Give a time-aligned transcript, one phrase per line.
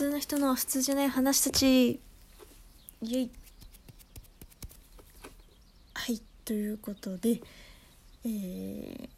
[0.00, 1.90] 通の人の普通じゃない話たち。
[1.90, 2.00] イ
[3.02, 3.30] エイ。
[5.92, 7.42] はいということで
[8.24, 9.08] えー、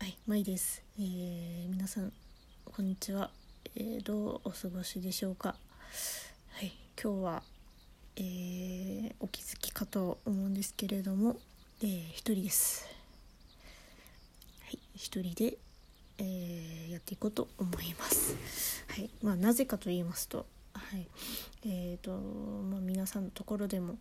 [0.00, 2.12] はいまいです、えー、皆さん
[2.64, 3.30] こんにちは、
[3.76, 5.54] えー、どうお過ごしでしょうか。
[6.50, 7.42] はい今日は
[8.16, 11.36] えー、お気づきかと思うんですけれども、
[11.80, 12.88] えー、一人です。
[14.62, 15.58] はい一人で
[16.18, 18.36] えー、やっていこうと思います。
[18.88, 19.10] はい。
[19.22, 21.08] まあ、なぜかと言いますと,、はい。
[21.64, 23.96] えーとまあ、皆さんのところでも、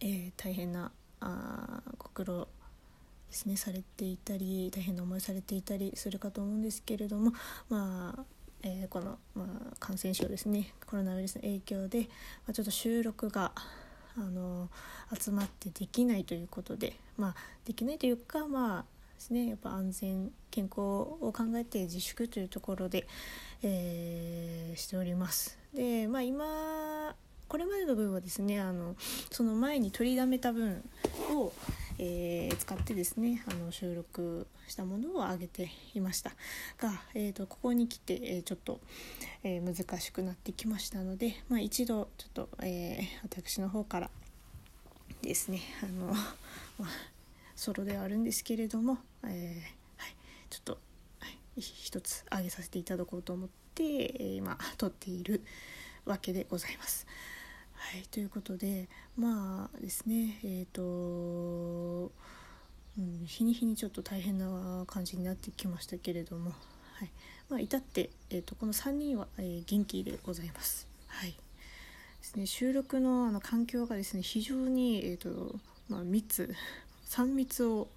[0.00, 2.48] えー、大変なあご苦労
[3.28, 3.56] ですね。
[3.56, 7.32] されていたり大変な思いされていたりするかと思うんですけれども、
[7.68, 8.24] まあ
[8.62, 10.72] えー、この、まあ、感染症ですね。
[10.86, 12.06] コロナウイルスの影響で、ま
[12.50, 13.52] あ、ちょっと収録が
[14.16, 14.68] あの
[15.18, 18.84] 集まってできないということでまあできないというかまあ
[19.20, 23.06] ですねやっぱ安全健康を考えて自粛というところで、
[23.62, 25.58] えー、しております。
[25.74, 27.14] でまあ今
[27.46, 28.96] これまでの分はですねあの
[29.30, 30.82] その前に取りだめた分
[31.32, 31.52] を、
[31.98, 36.30] えー、使ってですねあの収録したものを上げていました
[36.78, 38.80] が、えーと、ここに来て、えー、ちょっと、
[39.42, 44.10] えー、難しくなってきましたので、まあ、一度ちょっと、え私の方から
[45.20, 46.14] ですねあの、
[46.78, 46.86] ま
[47.60, 50.16] ソロではあるんですけれども、えー、はい、
[50.48, 50.78] ちょっと、
[51.20, 55.42] はい、一つ挙げさせていただこうと思って、えー、今撮っている
[56.04, 57.06] わけでございます。
[57.74, 62.12] はい、ということでまあですねえっ、ー、と、
[62.98, 66.52] うん、日に日にちょっと大変な感じになってきましたけれども、
[67.00, 67.10] はい。
[67.48, 70.86] まあ、至って、えーと、この3人は、えー、元気でございます。
[71.08, 71.30] はい。
[71.30, 71.36] で
[72.22, 75.56] すね、収録のあの環境がですね非常に、えーと
[75.88, 76.54] まあ、密
[77.08, 77.88] 3密を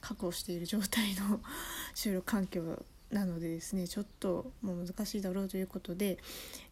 [0.00, 1.40] 確保している状態の
[1.94, 6.18] 収録環境なのでですねちょっともう難しいだろうということで、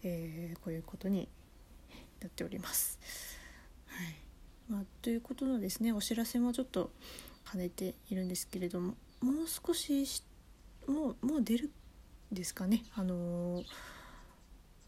[0.02, 1.28] えー、こういうことに
[2.20, 2.98] なっております。
[3.86, 4.16] はい。
[4.68, 6.90] まあ、ということのですねお知らせもちょっと
[7.50, 10.22] 兼ねているんですけれどももう少し
[10.86, 11.70] もうもう出る
[12.33, 12.84] んですかね。
[12.94, 13.64] あのー、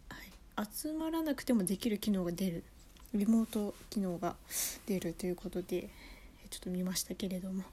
[0.08, 2.64] はい、集まらなくてもできる機能が出る。
[3.12, 4.36] リモート機能が
[4.86, 5.90] 出るということで、
[6.48, 7.64] ちょっと見ましたけれども。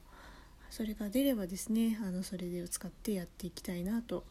[0.70, 4.24] それが出ればですねあのそれを使ってやっていきたいなと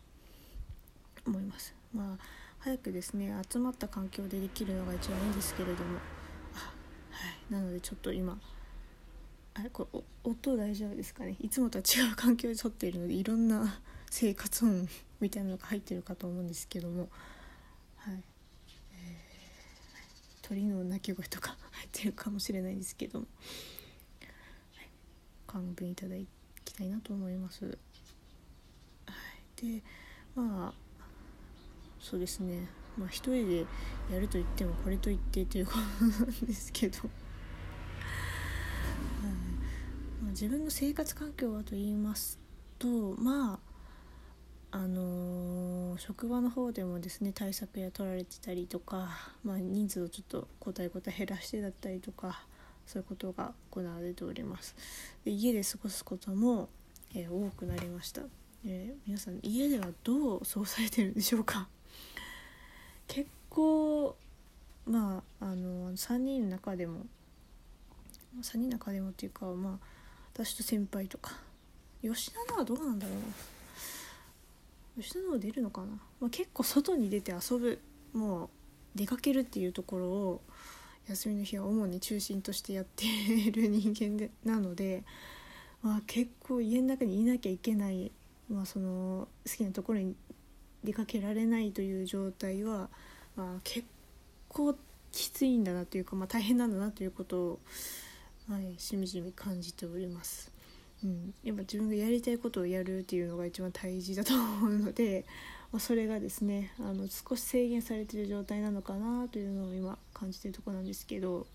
[1.26, 1.76] 思います。
[1.94, 2.18] まあ
[2.60, 5.96] 早くですね集まった環境でできるのが一番いいんですけれども。
[5.96, 6.02] は
[7.50, 7.54] い。
[7.54, 8.38] なのでちょっと今
[9.56, 9.70] あれ？
[9.70, 11.36] これ音大丈夫ですかね？
[11.42, 14.88] いつもとは違う環境で撮っているのでいろんな生活音
[15.20, 17.10] みたいなのが入ってるかと思うんですけども。
[17.98, 18.24] はい、
[18.94, 23.26] えー、鳥の鳴き声とか入ってるかもしれないんですけども。
[25.48, 26.16] 勘弁いただ
[26.64, 27.66] きたいなと思います。
[27.66, 27.78] はい、
[29.56, 29.82] で
[30.36, 30.74] まあ
[32.00, 32.68] そうですね。
[32.98, 33.66] まあ一人で
[34.12, 37.10] やると言ってもこれと言ってということなんですけど、はい。
[40.22, 42.40] まあ、自分の生活環境はと言います
[42.80, 43.60] とまあ
[44.70, 49.10] あのー、職場の方でもですね対策や取られてたりとか、
[49.44, 52.46] まあ、人数をちょっと交代交代減らしてだったりとか
[52.88, 54.76] そういうことが行われております。
[55.24, 56.70] で家で過ごすことも、
[57.14, 58.22] えー、多くなりました、
[58.66, 61.68] えー、皆さん家ではどう過ごされてるんでしょうか？
[63.08, 64.16] 結構
[64.86, 67.06] まああの3人の中でも
[68.42, 69.88] 3人の中でもっていうかまあ
[70.34, 71.38] 私と先輩とか。
[72.02, 73.24] 吉田のはどうなんだろうな。
[75.02, 75.88] 吉田のは出るのかな、
[76.20, 77.80] まあ、結構外に出て遊ぶ
[78.14, 78.50] もう
[78.96, 80.42] 出かけるっていうところを
[81.08, 85.04] 休みの日は主に中心としてやっている人間でなので、
[85.82, 88.12] まあ、結構家の中にいなきゃいけない、
[88.50, 90.16] まあ、その好きなところに
[90.84, 92.90] 出かけられないという状態は、
[93.36, 93.86] まあ、結
[94.50, 94.76] 構
[95.12, 97.60] きついんだなというか、まあ、大変なんだなということを、
[98.50, 100.52] はい、しみじみ感じております。
[101.04, 105.26] うん、やっぱ自分がやりたいことをやるっていうのが一番大事だと思うので、
[105.80, 111.46] それがですねあの少し制限されてる状態なのかなというのを今感じてるとこなんですけど、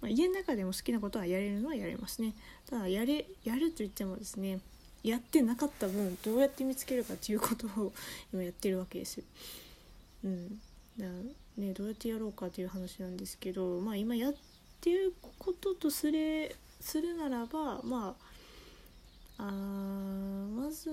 [0.00, 2.34] まあ、家の中でも好きなことはやれるのはやれますね
[2.68, 4.60] ただやれやると言ってもですね
[5.02, 7.92] やってなかった分どうやって見つけるかっていうことを
[8.32, 9.22] 今やってるわけです。
[10.24, 10.60] うん、
[10.96, 11.06] だ
[11.56, 14.34] ねどうやってやろうかという話なんですけどまあ今やっ
[14.80, 18.32] てることとすれするならばまあ
[19.38, 19.44] あ
[20.54, 20.90] まず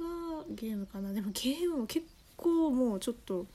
[0.00, 0.07] は
[0.48, 1.12] ゲームかな。
[1.12, 2.06] でもゲームも結
[2.36, 3.46] 構もうちょっと、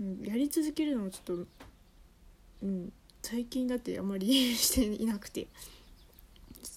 [0.00, 1.46] うん、やり続けるのもちょっと
[2.62, 5.48] うん最近だってあんまりしていなくて。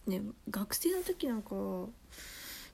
[0.07, 1.55] ね学生の時なんか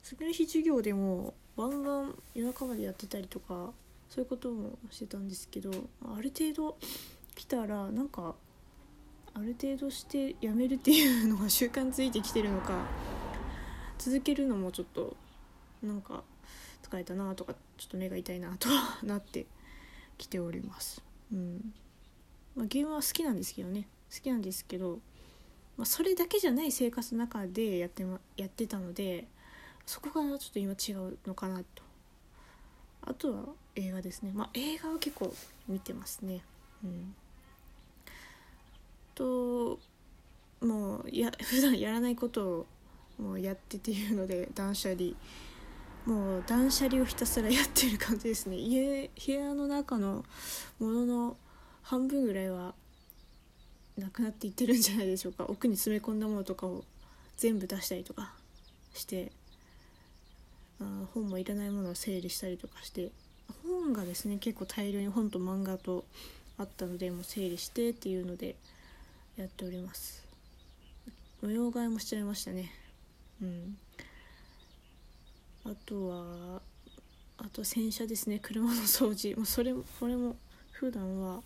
[0.02, 3.72] 次の日授業でもバンバン夜中までやってたりとか
[4.08, 6.76] そういうこともしてたんですけどある程度
[7.34, 8.34] 来たらなんか
[9.34, 12.86] ある程度してやめるっていうのが習慣ついてきてるのか
[13.98, 15.16] 続けるのもちょっと
[15.82, 16.22] なんか
[16.82, 18.68] 疲れたなとかちょっと目が痛いなと
[19.02, 19.46] なって
[20.16, 21.02] きております。
[21.32, 21.72] うん。
[22.56, 23.86] まあ、ゲームは好きなんですけどね。
[24.12, 24.98] 好きなんですけど、
[25.76, 29.28] まあ、それだけじゃない生活の中でやって,、ま、やってたので
[29.86, 31.82] そこがちょっと今違うのかなと。
[33.02, 33.44] あとは
[33.74, 34.32] 映画ですね。
[34.34, 35.32] まあ映画は結構
[35.66, 36.42] 見てますね。
[36.84, 37.14] うん。
[39.14, 39.78] と
[40.60, 42.66] もうや 普段やらないことを
[43.18, 45.12] もうやってっていうので断捨離
[46.08, 48.56] もう断捨離をひたすらやってる感じですね。
[48.56, 50.24] 家部屋の中の
[50.78, 51.36] ものの
[51.82, 52.74] 半分ぐらいは
[53.98, 55.44] なくなっていってるんじゃないでしょうか。
[55.52, 56.82] 奥に詰め込んだものとかを
[57.36, 58.34] 全部出したりとか
[58.94, 59.32] して
[60.80, 63.12] あ本もいらないものを整理したりとかして。
[63.62, 66.06] 本がですね結構大量に本と漫画と
[66.56, 68.56] あったのでもう整理してっていうので
[69.36, 70.24] やっております。
[71.42, 72.72] 模様替えもしちゃいましたね。
[73.42, 73.78] うん。
[75.70, 76.62] あとは
[77.36, 78.38] あと洗車ですね。
[78.38, 79.36] 車の掃除。
[79.36, 80.34] もうそれこれも
[80.72, 81.42] 普段は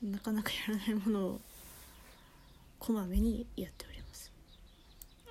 [0.00, 1.40] なかなかやらないものを
[2.78, 4.32] こまめにやっております。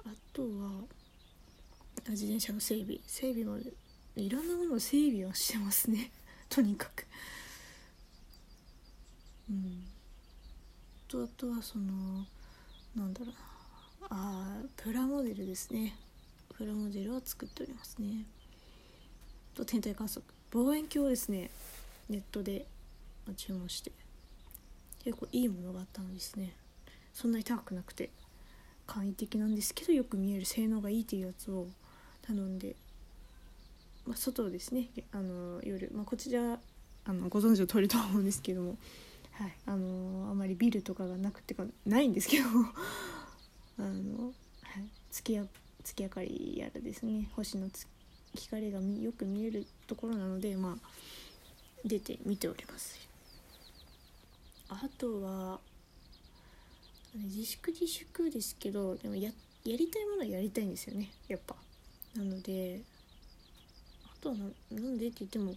[0.06, 0.48] あとは
[2.10, 3.00] 自転車の整備。
[3.08, 3.58] 整備も
[4.18, 6.12] いろんなものを整備はしてますね。
[6.50, 7.08] とにかく。
[9.50, 9.88] うん。
[11.08, 12.28] とあとはその
[12.94, 13.36] なんだろうな。
[14.10, 15.98] あプラモデルですね。
[16.62, 18.24] プラモデルを作っておりますね。
[19.56, 20.24] と天体観測。
[20.52, 21.50] 望遠鏡をですね
[22.08, 22.68] ネットで
[23.36, 23.92] 注文して
[25.04, 26.54] 結構いいものがあったんですね。
[27.16, 28.12] そんなに高くなくて
[28.86, 31.66] 簡易的なんですけどよく見える性能がいいっていうやつを
[32.22, 32.76] 頼んで、
[34.06, 36.60] まあ、外ですねあの夜、まあ、こちら
[37.06, 38.78] あのご存知の通りと思うんですけども、
[39.32, 42.46] はいあのあまりビルとかがなくてかないんですけど
[43.80, 45.44] あの、はい、月や
[45.84, 47.68] 月明かりやらですね星の
[48.36, 50.88] 光がよく見えるところなのでまあ
[51.86, 53.00] 出て見ております。
[54.70, 55.60] あとは
[57.14, 59.32] 自粛自粛ですけどでもや
[59.66, 61.56] やりたいものはやりたいんですよねやっぱ。
[62.16, 62.82] なので
[64.06, 65.56] あとはなんでって言っても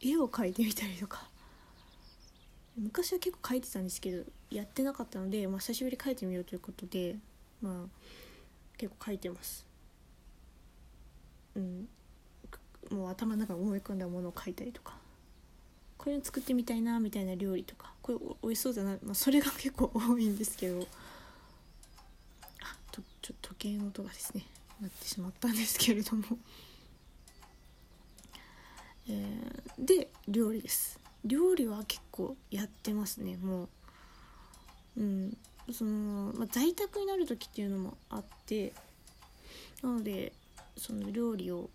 [0.00, 1.28] 絵を描いてみたりとか。
[2.80, 7.16] 昔は結構描いてたんですけどやってなかったので、まあ、久しぶり描いてみようということで
[7.60, 7.74] まあ
[8.78, 9.66] 結構描いてます。
[11.56, 11.88] うん。
[12.90, 14.94] もう頭の中に思い込んだものを描いたりとか。
[15.98, 17.92] こういうの作ってみたいなみたいな料理とか。
[18.00, 20.86] これ美味しそうだな、まあ、それが結構多いんですけど。
[22.62, 24.46] あとちょっと時計の音がですね
[24.80, 26.38] なってしまったんですけれども。
[29.10, 31.00] えー、で料理です。
[31.24, 33.68] 料理は結構やってますねもう。
[34.98, 35.36] うん。
[35.72, 38.72] その、まあ、在宅になる時っていうのもあって
[39.82, 40.32] なので
[40.76, 41.68] その料理を、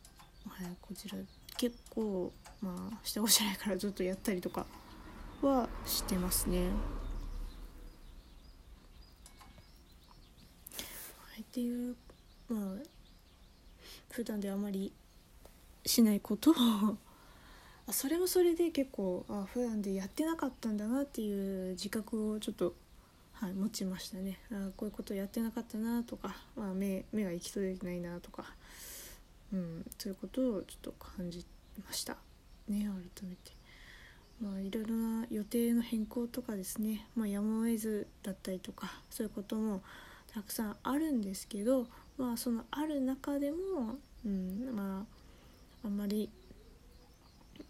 [0.48, 1.18] はい、こちら
[1.58, 2.32] 結構
[2.62, 4.66] まあ下ごしらえからずっとやったりとか
[5.42, 6.60] はしてますね。
[6.60, 6.66] は
[11.38, 11.96] い、っていう
[12.50, 12.60] まあ
[14.10, 14.94] 普段であまり
[15.86, 16.54] しないことを
[17.92, 22.74] それもそれで結構あ普段でやってなかったんだなっていう自覚をちょっと、
[23.34, 24.40] はい、持ちましたね。
[24.52, 28.46] あこういうことやってなかったなとか、まあ、目目が行き届いてないなとか、
[29.52, 31.46] うん、そういうことをちょっと感じ
[31.86, 32.18] ました。
[32.68, 33.64] ね改めて。
[34.42, 39.82] まあ、いろいろな予定の変更とかですね、まあ、やむを得ずだったりとかそういうことも
[40.34, 41.88] たくさんあるんですけど、
[42.18, 45.06] まあ、そのある中でも、うんま
[45.84, 46.30] あ、あんまり、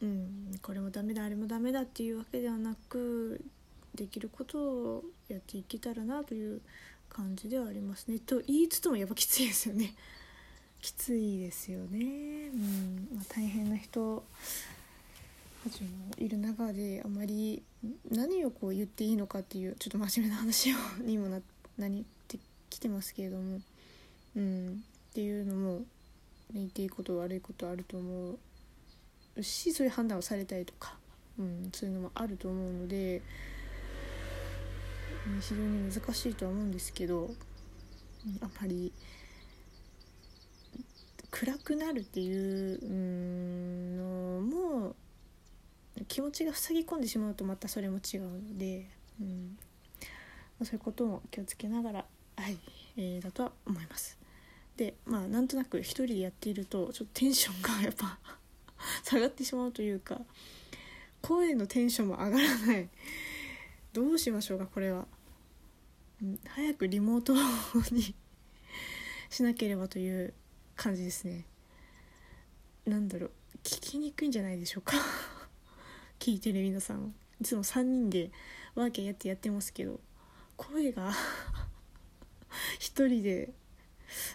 [0.01, 3.41] うん、これもダメだあれもダメだっていうわけではなく
[3.95, 6.62] できることをやっていけたらなという
[7.09, 8.19] 感じではありますね。
[8.19, 9.93] と言いつつもやっぱきついですよね。
[10.81, 12.50] きついですよね。
[12.50, 13.07] うん。
[13.13, 14.25] まあ、大変な人
[15.63, 17.63] たちもいる中であまり
[18.09, 21.41] 何をこう言っていいのかっていうちょっと真面目な話にもなっ
[22.27, 23.62] てきてますけれども、
[24.35, 25.85] うん、っていうのも
[26.53, 28.31] 言っていいこと悪いことあると思
[29.38, 29.43] う。
[29.43, 29.93] しそういう。
[29.93, 30.95] 判断をされたりとか、
[31.39, 33.21] うん、そういうのもあると思うので。
[35.41, 37.29] 非常に難しいとは思うんですけど
[38.41, 38.91] あまり
[41.31, 42.79] 暗くなるっていう
[43.97, 44.95] のも
[46.07, 48.85] 気持ちが塞ぎ込んでしまうとまたそれも違うので、
[49.19, 49.57] うん、
[50.63, 52.05] そういうことも気をつけながら、
[52.37, 52.57] はい
[52.97, 54.17] えー、だとは思います。
[54.77, 58.17] でまあなんとなく一人でやっているとちょっとテンションが やっぱ
[59.03, 60.21] 下がってしまうというか
[61.21, 62.89] 声のテンションも上がらない
[63.93, 65.05] どうしましょうかこれは、
[66.19, 67.35] うん、早くリモート
[67.91, 68.15] に
[69.29, 70.33] しなければという
[70.75, 71.45] 感じですね。
[72.88, 73.31] なんだろう。
[73.63, 74.97] 聞きにくいんじゃないでしょうか。
[76.17, 78.31] 聞いてる皆さんいつも3人で
[78.73, 80.00] ワーキャーやってやってますけど
[80.57, 81.13] 声が
[82.79, 83.53] 一人で。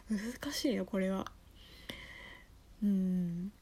[0.08, 1.30] 難しいなこれは。
[2.82, 3.52] うん。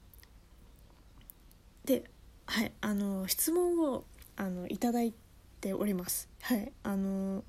[1.87, 2.05] で
[2.45, 4.05] はいあの質問を
[4.37, 5.26] あのいただいて
[5.67, 6.29] ております。
[6.43, 6.73] はい。
[6.85, 7.43] あの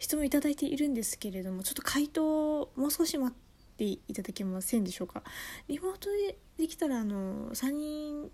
[0.00, 5.22] 質問いただいているんですけれどもちょっと回答もう少し待っていただけませんでしょうか。
[5.68, 8.30] リモートでできたらあの3人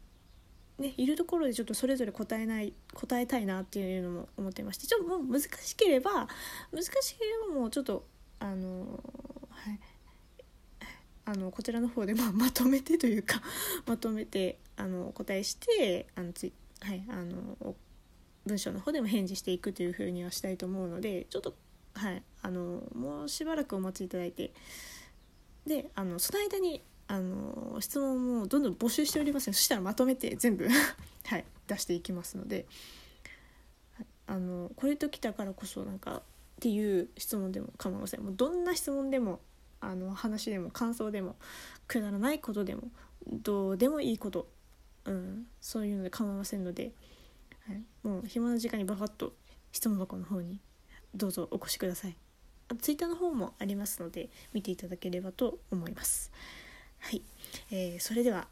[0.79, 6.29] ね、いるところでちょっとそれぞれ答えない答えたいなっていうのも思ってましてちょっともう難しければ
[6.71, 8.07] 難しければもうちょっと
[8.39, 9.03] あの
[9.51, 9.81] はい。
[11.25, 13.43] あのこちらの方でま まとめてというか
[13.85, 17.77] まとめてあのお答えしてあのつはいあの
[18.49, 21.55] 文章の方でも返事していくというふうにはしたいと思うのでちょっと
[21.95, 24.52] はいあのもうしばらくお待ちいただいて
[25.67, 30.69] であのその間にあの質問もどんどん募集しておりますのでそしたらまとめて全部
[31.26, 32.67] はい出していきますので
[34.26, 36.23] あのこれときたからこそなんかっ
[36.61, 38.21] ていう質問でも構いません。
[38.21, 39.40] もうどんな質問でも
[39.81, 41.37] あの話でも感想でも
[41.87, 42.90] くだらないことでも
[43.26, 44.49] どうでもいいこと、
[45.05, 46.93] うん、そういうので構いませんので、
[47.69, 49.35] はい、もう暇な時間にバフッと
[49.73, 50.59] 質問箱の方に
[51.15, 52.17] どうぞお越しください。
[52.69, 56.33] あとツイッターの方もありますので見ていただければと思います。
[56.99, 57.23] はい、
[57.71, 58.49] えー、それでは、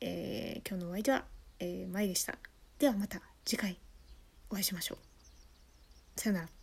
[0.00, 1.24] えー、今日のお相手は、
[1.58, 2.38] えー、まいでした。
[2.78, 3.78] ではまた次回
[4.48, 4.98] お会いしましょ
[6.16, 6.20] う。
[6.20, 6.61] さよなら。